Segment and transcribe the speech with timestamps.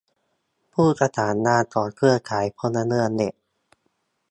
[0.73, 3.33] ผู้ประสานงานของเครือข่ายพลเมืองเน็ต